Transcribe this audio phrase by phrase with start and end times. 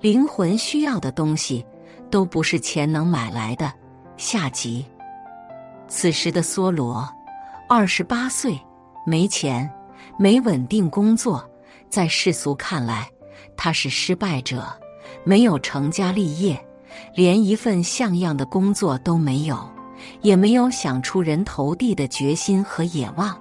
[0.00, 1.64] 灵魂需要的东西
[2.08, 3.72] 都不是钱能买来的。
[4.16, 4.86] 下集。
[5.88, 7.08] 此时的梭罗，
[7.68, 8.56] 二十八岁，
[9.04, 9.68] 没钱，
[10.16, 11.44] 没稳定工作，
[11.88, 13.08] 在世俗看来，
[13.56, 14.64] 他是失败者，
[15.24, 16.64] 没有成家立业，
[17.14, 19.58] 连一份像样的工作都没有，
[20.20, 23.36] 也没有想出人头地的决心和野望，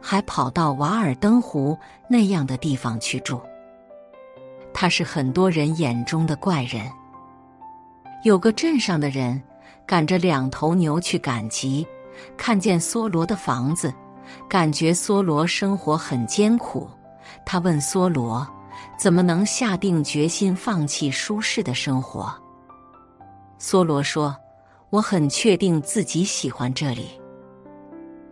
[0.00, 3.40] 还跑到瓦尔登湖那样的地方去住。
[4.74, 6.90] 他是很多人眼中的怪人。
[8.24, 9.42] 有个镇上的人。
[9.84, 11.86] 赶着两头牛去赶集，
[12.36, 13.92] 看见梭罗的房子，
[14.48, 16.88] 感觉梭罗生活很艰苦。
[17.44, 18.46] 他问梭罗
[18.96, 22.32] ：“怎么能下定决心放弃舒适的生活？”
[23.60, 24.34] 梭罗说
[24.88, 27.20] ：“我很确定自己喜欢这里。”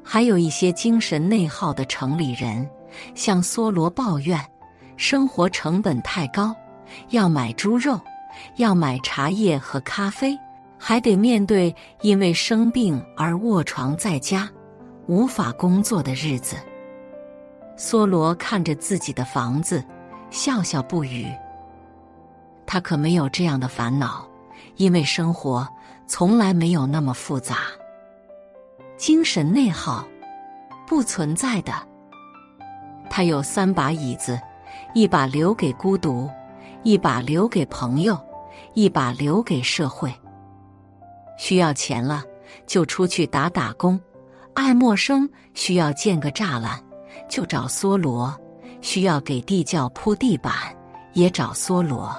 [0.02, 2.66] 还有一些精神内耗的城里人
[3.14, 4.40] 向梭罗抱怨，
[5.00, 6.54] 生活成本太高，
[7.08, 7.98] 要买猪肉，
[8.56, 10.38] 要买茶叶和咖啡。
[10.78, 14.48] 还得面对因为生病而卧床在家、
[15.06, 16.56] 无法工作的日子。
[17.78, 19.82] 梭罗看着自己的房子，
[20.30, 21.26] 笑笑不语。
[22.66, 24.28] 他可没有这样的烦恼，
[24.76, 25.66] 因为生活
[26.06, 27.56] 从来没有那么复杂。
[28.98, 30.06] 精神内耗
[30.86, 31.72] 不存在的。
[33.08, 34.40] 他有三把椅子，
[34.94, 36.28] 一把留给孤独，
[36.82, 38.18] 一把留给朋友，
[38.74, 40.12] 一把留给社会。
[41.38, 42.22] 需要钱了，
[42.66, 43.98] 就出去打打工；
[44.54, 46.78] 爱陌生，需要建个栅栏，
[47.28, 48.30] 就找梭罗；
[48.80, 50.52] 需要给地窖铺地板，
[51.14, 52.14] 也找梭罗。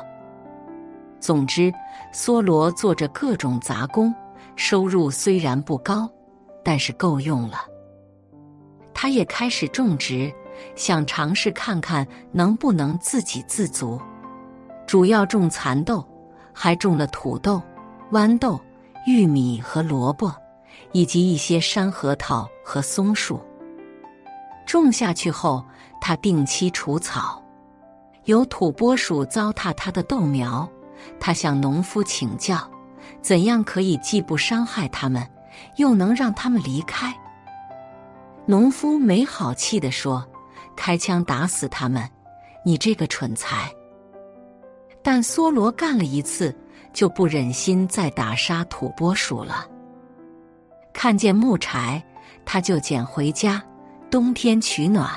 [1.20, 1.72] 总之，
[2.14, 4.14] 梭罗做着各种杂工，
[4.56, 6.10] 收入虽然不高，
[6.64, 7.66] 但是够用了。
[8.94, 10.34] 他也开始种植，
[10.76, 14.00] 想尝试看看能不能自给自足。
[14.86, 16.06] 主要种蚕豆，
[16.54, 17.62] 还种了土豆、
[18.12, 18.60] 豌豆。
[19.08, 20.32] 玉米和萝卜，
[20.92, 23.42] 以及一些山核桃和松树。
[24.64, 25.66] 种下去后，
[26.00, 27.44] 他定期除草。
[28.26, 30.70] 有土拨鼠糟蹋他的豆苗，
[31.20, 32.60] 他向农夫请教，
[33.24, 35.28] 怎样可以既不伤害他们，
[35.78, 37.12] 又能让他们离开。
[38.46, 40.24] 农夫没好气地说
[40.84, 42.10] ：“开枪打死他们，
[42.66, 43.72] 你这个蠢材！”
[45.04, 46.52] 但梭罗干了一次。
[46.94, 49.66] 就不忍心再打杀土拨鼠了。
[50.92, 52.04] 看见木柴，
[52.44, 53.64] 他就捡回家，
[54.10, 55.10] 冬天取暖。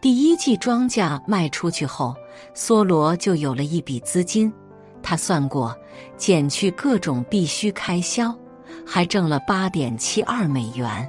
[0.00, 2.12] 第一季庄稼卖出去后，
[2.56, 4.52] 梭罗就有了一笔资金。
[5.00, 5.76] 他算过，
[6.16, 8.36] 减去各种必须开销，
[8.84, 11.08] 还挣了八点七二美元。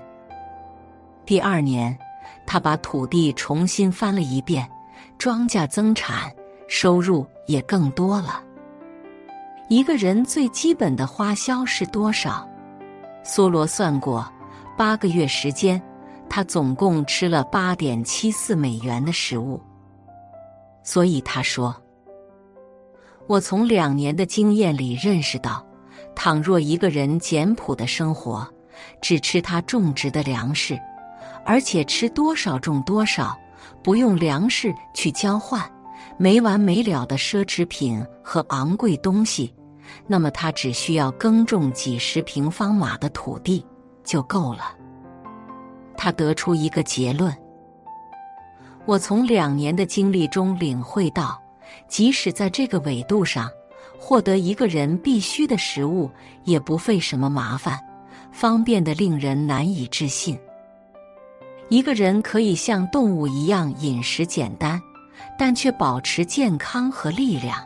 [1.26, 1.98] 第二年，
[2.46, 4.70] 他把土地重新翻了一遍，
[5.18, 6.32] 庄稼增产，
[6.68, 8.44] 收入也更多了。
[9.70, 12.48] 一个人最基本的花销是多少？
[13.26, 14.30] 梭罗算过，
[14.78, 15.82] 八个月时间，
[16.30, 19.60] 他总共吃了八点七四美元的食物。
[20.84, 21.74] 所以他说
[23.26, 25.66] ：“我从两年的经验里认识到，
[26.14, 28.46] 倘若一个人简朴的生活，
[29.02, 30.78] 只吃他种植的粮食，
[31.46, 33.38] 而且吃多少种多少，
[33.84, 35.62] 不用粮食去交换。”
[36.16, 39.52] 没完没了的奢侈品和昂贵东西，
[40.06, 43.66] 那么他只需要耕种几十平方码的土地
[44.04, 44.78] 就够了。
[45.98, 47.36] 他得出一个结论：
[48.86, 51.42] 我从两年的经历中领会到，
[51.88, 53.50] 即使在这个纬度上，
[53.98, 56.12] 获得一个人必须的食物
[56.44, 57.80] 也不费什么麻烦，
[58.32, 60.38] 方便的令人难以置信。
[61.74, 64.80] 一个人可以像动物一样饮食简单。
[65.40, 67.58] 但却保持健康和力量。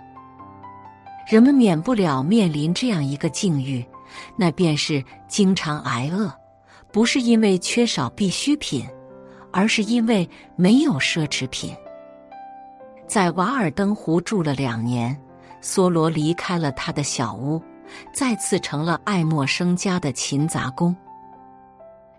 [1.28, 3.86] 人们免不了面临这样一个境遇，
[4.38, 6.32] 那便是经常挨饿，
[6.94, 8.88] 不是因为缺少必需品，
[9.52, 11.76] 而是因为没有奢侈品。
[13.06, 15.18] 在瓦尔登湖住了两年，
[15.62, 17.62] 梭罗离开了他的小屋，
[18.14, 20.96] 再次成了爱默生家的勤杂工。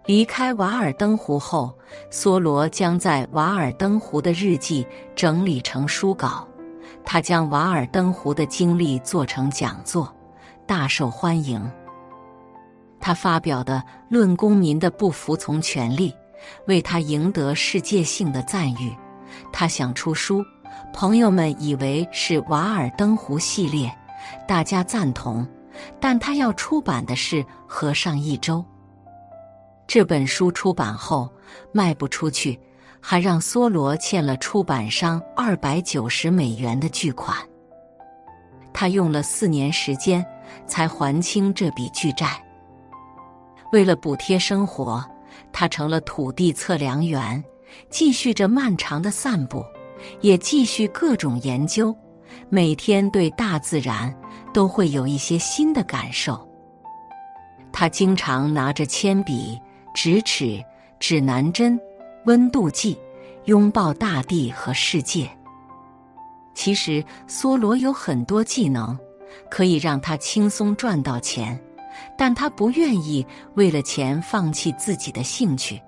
[0.08, 1.70] 离开瓦尔登湖后，
[2.10, 6.48] 梭罗将在瓦尔登湖的日记整理成书稿。
[7.04, 10.10] 他将瓦尔登湖的经历做成讲座，
[10.66, 11.70] 大受欢迎。
[12.98, 16.10] 他发表的《论公民的不服从权利》
[16.66, 18.96] 为他赢得世界性的赞誉。
[19.52, 20.42] 他想出书，
[20.90, 23.94] 朋友们以为是瓦尔登湖系列，
[24.46, 25.46] 大家赞同，
[26.00, 28.60] 但他要出版的是《和上一周》。
[29.88, 31.26] 这本书出版后
[31.72, 32.60] 卖不出去，
[33.00, 37.34] 还让梭罗欠了出版商二百九十美元的巨款。
[38.70, 40.24] 他用了四年时间
[40.66, 42.40] 才还清这笔巨债。
[43.72, 45.02] 为了补贴生活，
[45.52, 47.42] 他成了土地测量员，
[47.88, 49.64] 继续着漫长的散步，
[50.20, 51.96] 也继续各种研究。
[52.50, 54.14] 每天对大自然
[54.52, 56.46] 都会有一些新的感受。
[57.72, 59.58] 他经常拿着铅笔、
[60.00, 60.64] 直尺、
[61.00, 61.76] 指南针、
[62.24, 62.96] 温度计，
[63.46, 65.28] 拥抱大地和世界。
[66.54, 68.96] 其实，梭罗有很多技能，
[69.50, 71.60] 可以让他轻松赚到钱，
[72.16, 75.82] 但他不愿意为了钱放弃自己的兴趣。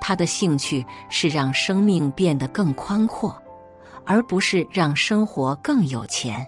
[0.00, 3.36] 他的兴趣是让生命变得更宽阔。
[4.04, 6.46] 而不是让生活更有钱，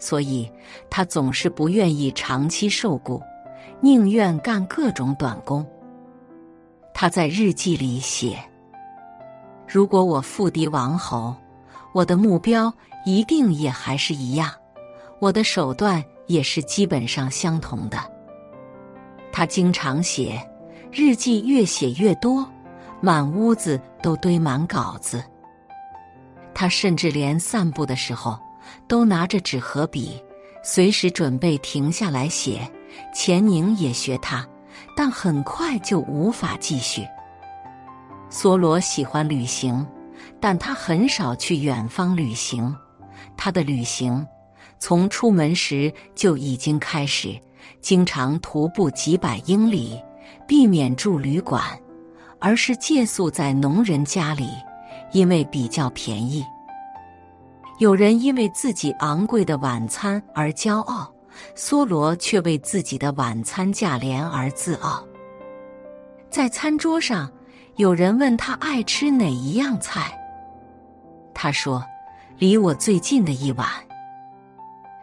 [0.00, 0.50] 所以
[0.90, 3.22] 他总是不愿意长期受雇，
[3.80, 5.64] 宁愿干各种短工。
[6.98, 8.38] 他在日记里写
[9.68, 11.36] ：“如果我复敌王侯，
[11.92, 12.72] 我的目标
[13.04, 14.50] 一定也还是一样，
[15.20, 17.98] 我的手段也是基本上相同的。”
[19.30, 20.40] 他经常写
[20.90, 22.50] 日记，越写越多，
[23.02, 25.22] 满屋子都堆满稿子。
[26.54, 28.38] 他甚至连散步的时候
[28.88, 30.18] 都拿着纸和笔，
[30.64, 32.66] 随时准备停下来写。
[33.14, 34.48] 钱宁也学他，
[34.96, 37.06] 但很快就无法继续。
[38.30, 39.86] 梭罗喜欢旅行，
[40.40, 42.74] 但他很少去远方旅行。
[43.36, 44.26] 他的旅行
[44.78, 47.38] 从出门时就已经开始，
[47.80, 50.02] 经常徒步几百英里，
[50.46, 51.62] 避免住旅馆，
[52.38, 54.48] 而是借宿在农人家里。
[55.12, 56.44] 因为比较便宜，
[57.78, 61.10] 有人因为自己昂贵的晚餐而骄傲，
[61.54, 65.06] 梭罗却为自己的晚餐价廉而自傲。
[66.30, 67.30] 在餐桌上，
[67.76, 70.16] 有人问他爱吃哪一样菜，
[71.34, 71.84] 他说
[72.38, 73.68] ：“离我最近的一碗。”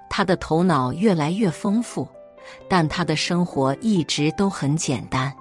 [0.09, 2.07] 他的头脑越来越丰富，
[2.69, 5.33] 但他的生活一直都很简单。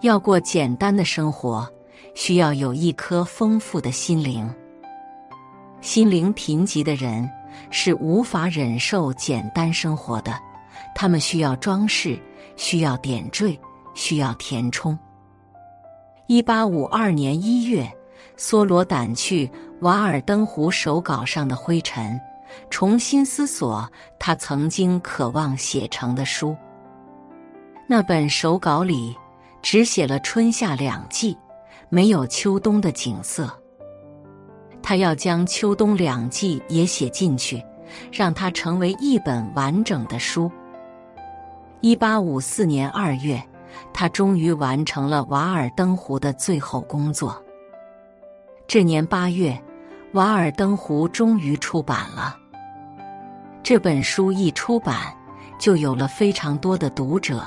[0.00, 1.68] 要过简单的生活。
[2.14, 4.52] 需要有一颗丰富的心灵。
[5.80, 7.30] 心灵贫瘠的人
[7.70, 10.32] 是无法忍受简单生活的，
[10.94, 12.18] 他们需要装饰，
[12.56, 13.58] 需要点缀，
[13.94, 14.98] 需要填充。
[16.26, 17.90] 一八五二年一月，
[18.36, 19.46] 梭罗掸去
[19.80, 22.20] 《瓦尔登湖》手稿上的灰尘，
[22.70, 26.56] 重新思索他曾经渴望写成的书。
[27.86, 29.16] 那本手稿里
[29.62, 31.36] 只写了春夏两季。
[31.92, 33.52] 没有秋冬的景色，
[34.90, 37.64] 他要将秋冬两季也写进去，
[38.10, 40.50] 让它成为一本完整的书。
[41.80, 43.40] 一八五四年二月，
[43.92, 47.40] 他终于完成了《瓦尔登湖》的最后工作。
[48.66, 49.52] 这年八月，
[50.14, 52.36] 《瓦尔登湖》终于出版了。
[53.62, 55.16] 这本书一出版，
[55.56, 57.40] 就有了非常多的读者，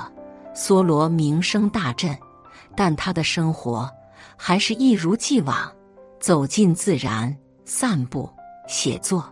[0.54, 2.16] 梭罗名声大振，
[2.74, 3.86] 但他的生活。
[4.34, 5.70] 还是一如既往，
[6.24, 7.36] 走进自然，
[7.66, 8.26] 散步、
[8.66, 9.30] 写作。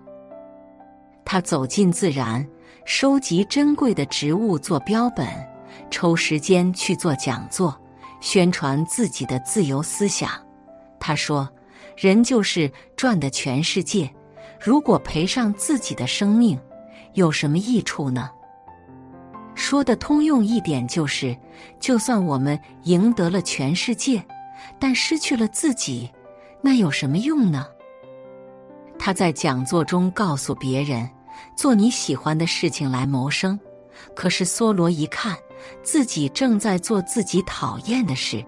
[1.25, 2.47] 他走进自然，
[2.85, 5.27] 收集珍贵的植物做标本，
[5.91, 7.75] 抽时间去做讲座，
[8.21, 10.33] 宣传自己的自由思想。
[11.01, 11.49] 他说
[11.97, 14.15] ：“人就是转的全世界，
[14.61, 16.61] 如果赔上自己的生命，
[17.15, 18.29] 有什么益处呢？”
[19.57, 21.35] 说的通用一点就是，
[21.81, 24.23] 就算我们赢得了全世界。
[24.79, 26.09] 但失去了自己，
[26.63, 27.67] 那有什么用呢？
[28.99, 31.11] 他在讲座中告诉别人
[31.57, 33.59] ：“做你喜欢的事情来谋生。”
[34.15, 35.37] 可是梭罗一看，
[35.83, 38.45] 自己正在做自己讨厌的事。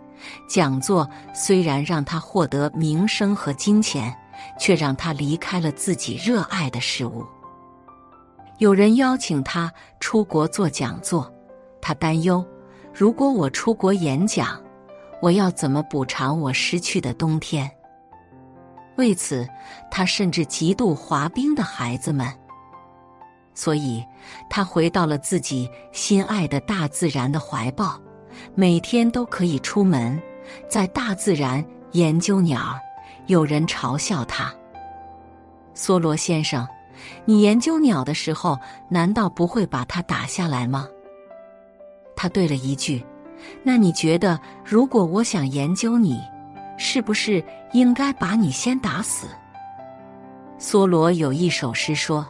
[0.48, 4.16] 讲座虽然让他获得名声和金钱，
[4.58, 7.26] 却让他离开了自己热爱的事物。
[8.58, 11.30] 有人邀请他出国做讲座，
[11.80, 12.44] 他担忧：
[12.92, 14.60] 如果我出国演讲。
[15.20, 17.70] 我要怎么补偿我失去的冬天？
[18.96, 19.48] 为此，
[19.90, 22.32] 他甚至嫉妒滑冰的孩子们。
[23.54, 24.04] 所以，
[24.50, 28.00] 他回到了自己心爱的大自然的怀抱，
[28.54, 30.20] 每天都可以出门，
[30.68, 32.78] 在大自然研究鸟。
[33.26, 34.52] 有人嘲笑他
[35.74, 36.66] ：“梭罗先生，
[37.24, 38.58] 你研究鸟的时候，
[38.90, 40.86] 难道不会把它打下来吗？”
[42.14, 43.04] 他对了一句。
[43.62, 46.20] 那你觉得，如果我想研究你，
[46.76, 49.26] 是不是应该把你先打死？
[50.58, 52.26] 梭罗有一首诗说：“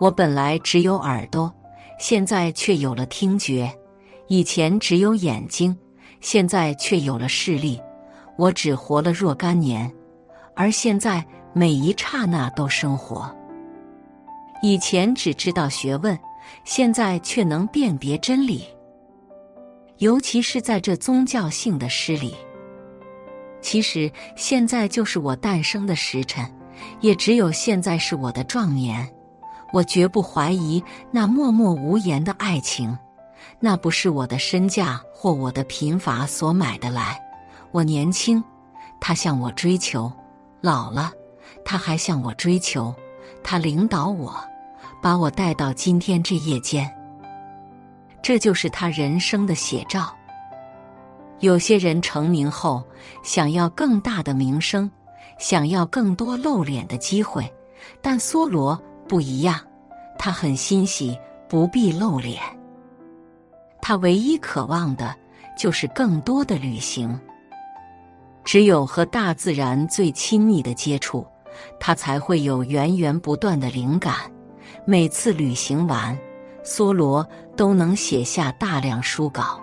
[0.00, 1.52] 我本来只有耳朵，
[1.98, 3.68] 现在却有了听觉；
[4.28, 5.76] 以前只有眼睛，
[6.20, 7.80] 现在却有了视力。
[8.36, 9.90] 我只活了若干年，
[10.54, 13.34] 而现在每一刹那都生活。
[14.62, 16.18] 以前只知道学问，
[16.64, 18.64] 现在却能辨别真理。
[19.98, 22.34] 尤其是在这宗教性的诗里，
[23.60, 26.48] 其实现在就是我诞生的时辰，
[27.00, 29.08] 也只有现在是我的壮年。
[29.72, 32.96] 我绝不怀疑那默默无言的爱情，
[33.58, 37.20] 那不是我的身价或我的贫乏所买的来。
[37.72, 38.42] 我年轻，
[39.00, 40.10] 他向我追求；
[40.60, 41.10] 老了，
[41.64, 42.94] 他还向我追求。
[43.42, 44.34] 他领导我，
[45.02, 46.90] 把我带到今天这夜间。
[48.22, 50.14] 这就是他人生的写照。
[51.40, 52.82] 有些人成名后，
[53.22, 54.90] 想要更大的名声，
[55.38, 57.52] 想要更多露脸的机会，
[58.00, 59.60] 但梭罗不一样，
[60.18, 62.40] 他很欣喜不必露脸。
[63.82, 65.14] 他唯一渴望的
[65.56, 67.18] 就是更多的旅行。
[68.42, 71.26] 只有和大自然最亲密的接触，
[71.78, 74.14] 他才会有源源不断的灵感。
[74.84, 76.16] 每次旅行完，
[76.64, 77.26] 梭罗
[77.56, 79.60] 都能写下大量书稿。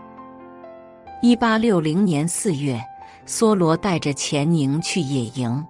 [1.25, 2.77] 一八六零年四月，
[3.25, 5.65] 梭罗带着钱宁去野营，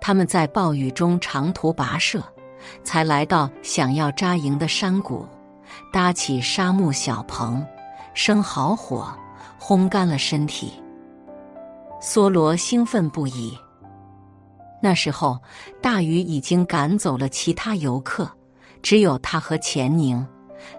[0.00, 2.20] 他们在暴雨中长途跋涉，
[2.82, 5.24] 才来到想要扎营的山谷，
[5.92, 7.64] 搭起沙木小棚，
[8.12, 9.16] 生好火，
[9.60, 10.72] 烘干了身体。
[12.02, 13.56] 梭罗兴奋不已。
[14.82, 15.38] 那时候，
[15.80, 18.28] 大雨已经赶走了其他游客，
[18.82, 20.26] 只有他和钱宁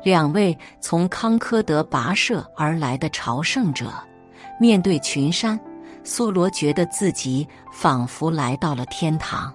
[0.03, 3.89] 两位从康科德跋涉而来的朝圣者。
[4.59, 5.59] 面对群山，
[6.03, 9.53] 梭罗觉得自己仿佛来到了天堂。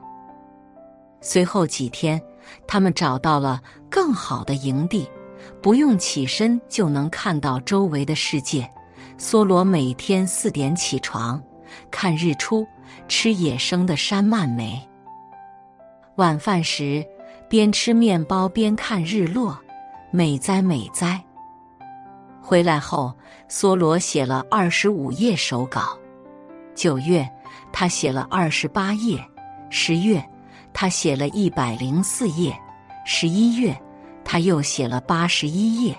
[1.21, 2.21] 随后几天，
[2.67, 5.09] 他们找到了更好的营地，
[5.63, 8.69] 不用起身就能看到周围的世界。
[9.19, 11.43] 梭罗每天四点起床。
[11.91, 12.65] 看日出，
[13.09, 14.81] 吃野生的山蔓莓。
[16.17, 17.05] 晚饭时，
[17.49, 19.59] 边吃面包边看日落，
[20.13, 21.21] 美哉美哉。
[22.47, 23.11] 回来后，
[23.49, 25.99] 梭罗写了二十五页手稿。
[26.75, 27.27] 九月，
[27.73, 29.17] 他写了二十八页；
[29.71, 30.23] 十月，
[30.75, 32.53] 他写了一百零四页；
[33.07, 33.75] 十一月，
[34.23, 35.97] 他又写了八十一页。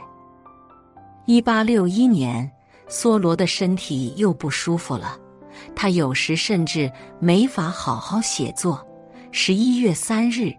[1.26, 2.50] 一八六一年，
[2.88, 5.18] 梭罗的身体又不舒服了。
[5.76, 8.86] 他有时甚至没法好好写作。
[9.32, 10.54] 十一月三日，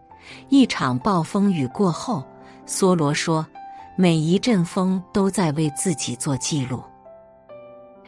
[0.48, 2.24] 一场暴风雨过后，
[2.66, 3.46] 梭罗说
[3.96, 6.82] ：“每一阵风都在为自己做记录。”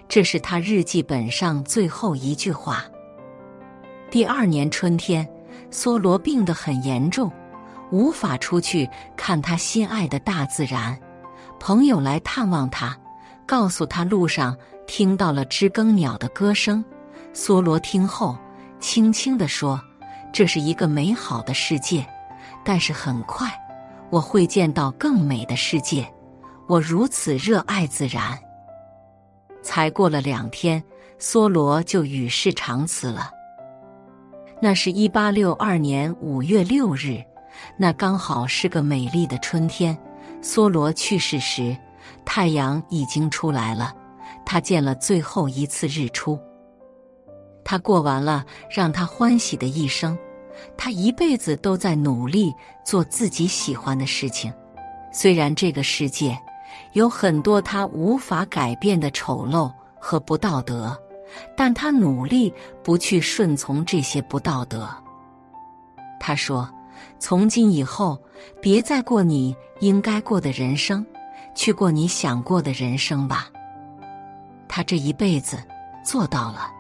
[0.09, 2.85] 这是他日记本上最后一句话。
[4.11, 5.29] 第二年春天，
[5.71, 7.31] 梭罗病得很严重，
[7.91, 10.99] 无法出去看他心爱的大自然。
[11.61, 12.97] 朋友来探望他，
[13.47, 14.57] 告诉他路上。
[14.87, 16.83] 听到了知更鸟的歌声，
[17.35, 18.35] 梭罗听后
[18.81, 19.79] 轻轻地说
[20.33, 22.07] ：“这是一个美好的世界，
[22.65, 23.53] 但是很快
[24.11, 26.07] 我会见到更美的世界。
[26.67, 28.39] 我如此热爱自然。”
[29.63, 30.83] 才过了两天，
[31.19, 33.31] 梭罗就与世长辞了。
[34.61, 37.23] 那是一八六二年五月六日，
[37.77, 39.97] 那刚好是个美丽的春天。
[40.41, 41.77] 梭罗去世时，
[42.25, 43.93] 太阳已经出来了。
[44.47, 46.39] 他见了最后一次日出。
[47.65, 50.17] 他过完了让他欢喜的一生。
[50.77, 54.53] 他一辈子都在努力做自己喜欢的事情。
[55.13, 56.39] 虽然这个世界
[56.93, 60.97] 有很多他无法改变的丑陋和不道德，
[61.57, 64.89] 但他努力不去顺从这些不道德。
[66.21, 66.69] 他说
[67.19, 68.19] ：“从今以后，
[68.61, 71.05] 别再过你应该过的人生，
[71.55, 73.49] 去过你想过的人生吧。”
[74.69, 75.57] 他这一辈子
[76.05, 76.78] 做到了。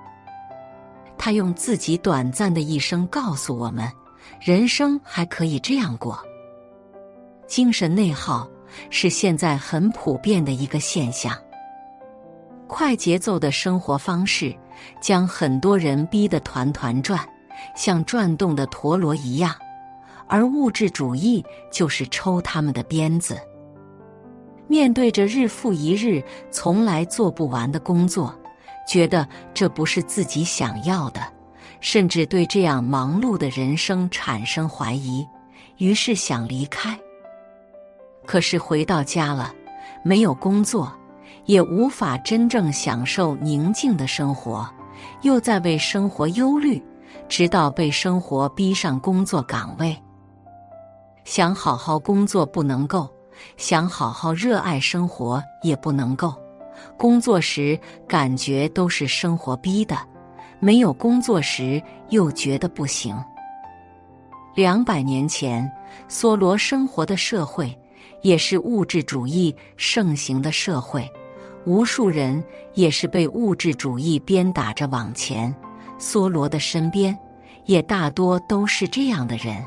[1.18, 3.90] 他用自己短暂的一生告诉我们：
[4.40, 6.18] 人生还可以这样过。
[7.46, 8.48] 精神内耗
[8.88, 11.37] 是现在很普遍的一个现象。
[12.66, 14.54] 快节奏的生活方式
[15.00, 17.18] 将很多人逼得团团转，
[17.75, 19.54] 像转动的陀螺一样，
[20.26, 23.38] 而物质主义就是抽他们的鞭子。
[24.66, 28.38] 面对着日复一日、从来做不完的工作，
[28.88, 31.21] 觉得这不是自己想要的，
[31.78, 35.25] 甚至对这样忙碌的人生产生怀疑，
[35.76, 36.99] 于是想离开。
[38.26, 39.54] 可是回到家了，
[40.02, 40.90] 没有工作，
[41.45, 44.66] 也无法真正享受宁静的生活，
[45.21, 46.83] 又在为生活忧虑，
[47.28, 49.95] 直到被生活逼上工作岗位，
[51.25, 53.07] 想好好工作不能够。
[53.57, 56.35] 想好好热爱生活也不能够，
[56.97, 59.97] 工作时感觉都是生活逼的，
[60.58, 63.16] 没有工作时又觉得不行。
[64.54, 65.70] 两百年前，
[66.08, 67.76] 梭罗生活的社会
[68.23, 71.08] 也是物质主义盛行的社会，
[71.64, 72.42] 无数人
[72.75, 75.54] 也是被物质主义鞭打着往前。
[75.99, 77.16] 梭罗的身边
[77.66, 79.64] 也大多都是这样的人。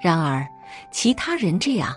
[0.00, 0.46] 然而，
[0.90, 1.94] 其他人这样，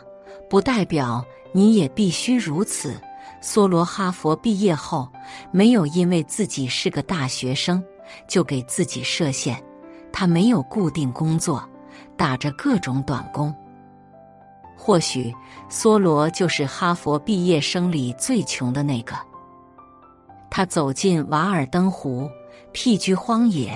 [0.50, 3.00] 不代表你也必须如此。
[3.42, 5.12] 梭罗哈佛毕业后，
[5.52, 7.84] 没有因为自己是个大学生
[8.28, 9.62] 就给自己设限，
[10.14, 11.68] 他没有固定工作，
[12.16, 13.54] 打着各种短工。
[14.78, 15.34] 或许，
[15.70, 19.16] 梭罗就是哈佛毕业生里最穷的那个。
[20.50, 22.30] 他走进瓦尔登湖，
[22.72, 23.76] 僻居荒野，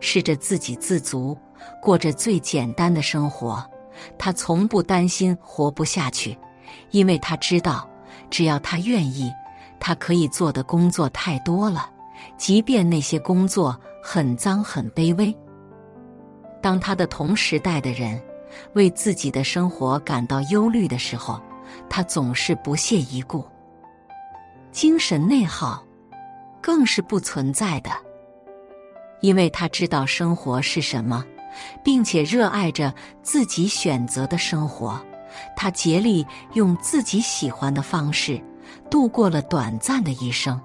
[0.00, 1.38] 试着自给自足，
[1.80, 3.64] 过着最简单的生活。
[4.18, 6.36] 他从不担心活不下去，
[6.90, 7.88] 因为他知道。
[8.30, 9.32] 只要他愿意，
[9.78, 11.90] 他可以做的工作太多了，
[12.36, 15.36] 即便那些工作很脏很卑微。
[16.62, 18.20] 当他的同时代的人
[18.72, 21.40] 为自己的生活感到忧虑的时候，
[21.88, 23.44] 他总是不屑一顾。
[24.72, 25.82] 精神内耗
[26.60, 27.90] 更是不存在的，
[29.20, 31.24] 因为他知道生活是什么，
[31.84, 32.92] 并且热爱着
[33.22, 35.00] 自己选择的生活。
[35.56, 38.42] 他竭力用自己喜欢的方式
[38.90, 40.60] 度过了短暂的一生。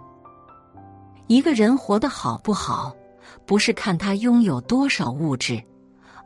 [1.27, 2.93] 一个人活得好不好，
[3.45, 5.63] 不是看他拥有多少物质，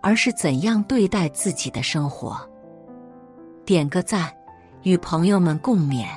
[0.02, 2.38] 而是怎样对待自己的生活。
[3.66, 4.32] 点个赞，
[4.84, 6.08] 与朋友们共勉。